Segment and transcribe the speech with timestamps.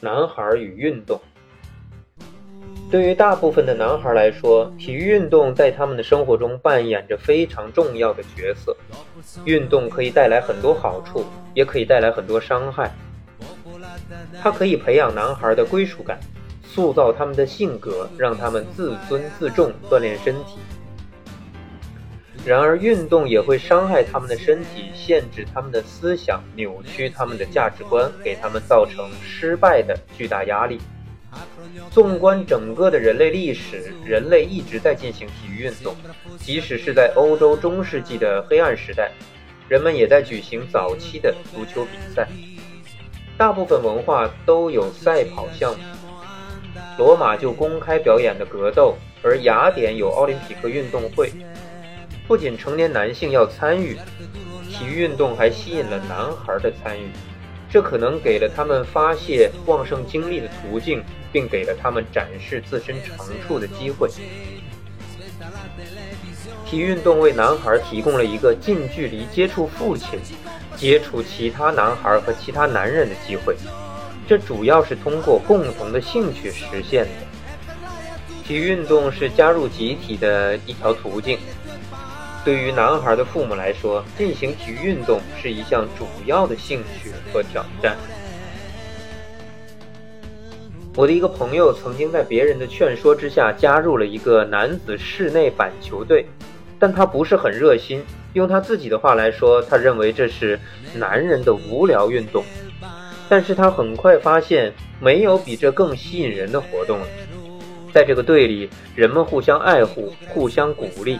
[0.00, 1.20] 男孩与运动。
[2.88, 8.76] 对于大部分的男孩来说，体育运动在他们的生活中扮演着非常重要的角色。
[9.44, 12.94] 运动可以带来很多好处，也可以带来很多伤害。
[14.40, 16.20] 它可以培养男孩的归属感，
[16.62, 20.58] 塑造他们的性格，让他们自尊自重，锻炼身体。
[22.46, 30.80] 然而，运动也会伤害他们的身体，限制他们的思想，扭曲他们的价值观，给他们造成失败的巨大压力。
[31.90, 35.96] 纵观整个的人类历史，人类一直在进行体育运动，
[36.38, 39.10] 即使是在欧洲中世纪的黑暗时代，
[39.68, 42.28] 人们也在举行早期的足球比赛。
[43.36, 45.82] 大部分文化都有赛跑项目，
[46.96, 51.32] 罗马就公开表演的格斗，而雅典有奥林匹克运动会。
[52.28, 53.96] 不仅成年男性要参与
[54.68, 57.08] 体育运动，还吸引了男孩的参与，
[57.70, 64.10] 这可能给了他们发泄旺盛精力的途径，并给了他们展示自身长处的机会。
[66.64, 70.18] 体育运动为男孩提供了一个近距离接触父亲、
[70.76, 73.54] 接触其他男孩和其他男人的机会，
[74.28, 77.10] 这主要是通过共同的兴趣实现的。
[78.44, 81.38] 体育运动是加入集体的一条途径。
[82.46, 87.96] 对于男孩的父母来说，进行体育运动是一项主要的兴趣和挑战。
[90.94, 96.24] 我的一个朋友曾经在别人的劝说之下加入了一个男子室内板球队，
[96.78, 98.04] 但他不是很热心。
[98.34, 100.56] 用他自己的话来说，他认为这是
[100.94, 102.44] 男人的无聊运动。
[103.28, 107.06] 但是他很快发现，没有比这更吸引人的活动了。
[107.92, 111.18] 在这个队里，人们互相爱护，互相鼓励。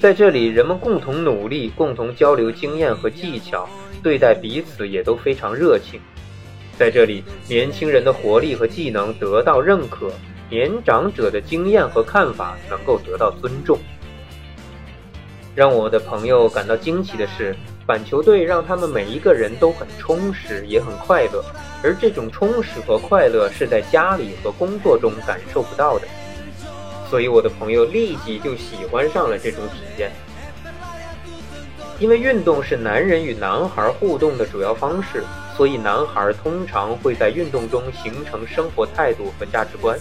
[0.00, 3.68] 在这里，人们共同努力，共同交流经验和技巧，
[4.00, 6.00] 对待彼此也都非常热情。
[6.78, 10.12] 在这里，年轻人的活力和技能得到认可，
[10.48, 13.76] 年长者的经验和看法能够得到尊重。
[15.56, 21.44] 让我的朋友感到惊奇的是，板球队让他们每一个人都很充实，也很快乐，
[21.82, 26.06] 而这种充实和快乐是在家里和工作中感受不到的。
[27.10, 30.12] 所以我的朋友立即就喜欢上了这种体验，
[31.98, 35.24] 因为运动是男人与男孩互动的主要方式，
[35.56, 39.98] 所以男孩通常会在运动中形成生活态度和价值观。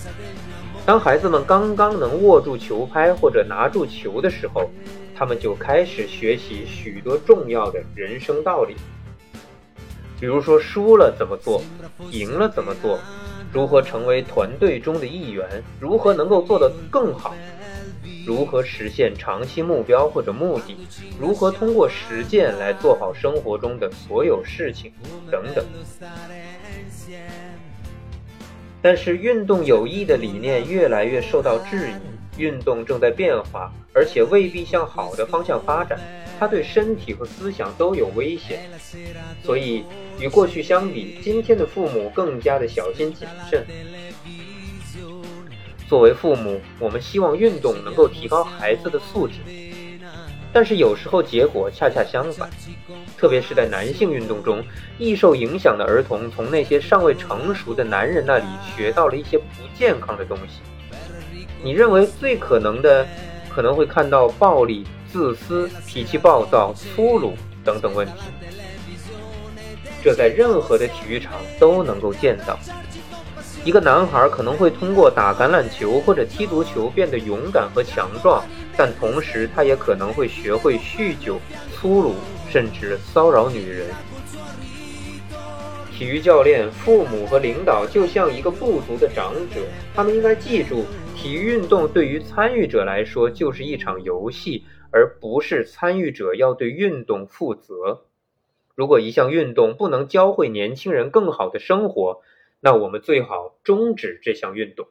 [0.85, 4.69] 当孩子们刚刚能握住球拍或者拿住球的时候，
[5.15, 8.75] 他们就开始学习许多重要的人生道理，
[10.19, 11.61] 比如说输了怎么做，
[12.11, 12.99] 赢了怎么做。
[13.51, 15.45] 如何成为团队中的一员？
[15.79, 17.33] 如何能够做得更好？
[18.25, 20.75] 如何实现长期目标或者目的？
[21.19, 24.91] 如何通过实践来做好生活中的所有事情？
[25.31, 25.65] 等等。
[28.81, 31.93] 但是，运动有益的理念越来越受到质疑，
[32.37, 35.99] 运动正在变化，而且未必向好的方向发展。
[36.39, 38.69] 它对身体和思想都有危险，
[39.43, 39.83] 所以
[40.19, 43.65] 与过去相比，今天的父母更加的小心谨慎。
[45.87, 49.35] 作为父母，我们希望运动能够提高孩子的素质，
[50.53, 52.49] 但是有时候结果恰恰相反。
[53.17, 54.63] 特别是在男性运动中，
[54.99, 60.61] 易受影响的儿童从那些尚未成熟的男人那里学到了一些不健康的东西。
[61.63, 63.05] 你认为最可能的，
[63.49, 64.85] 可能会看到暴力。
[65.09, 67.33] 自私、脾气暴躁、粗鲁
[67.63, 68.13] 等等问题，
[70.03, 72.59] 这在任何的体育场都能够见到。
[73.63, 78.43] 一个男孩可能会通过打橄榄球或者踢足球变得勇敢和强壮，
[78.75, 81.39] 但同时他也可能会学会酗酒、
[81.73, 82.15] 粗鲁，
[82.49, 83.87] 甚至骚扰女人。
[85.97, 89.61] 体育教练、父母和领导就像一个部族的长者，
[89.95, 90.85] 他们应该记住，
[91.15, 94.63] 体育运动对于参与者来说就是一场游戏。
[94.89, 98.05] 而不是参与者要对运动负责。
[98.73, 102.21] 如果一项运动不能教会年轻人更好的生活，
[102.61, 104.87] 那我们最好终止这项运动。